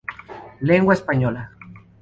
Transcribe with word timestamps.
Lengua 0.61 0.93
española 0.95 1.53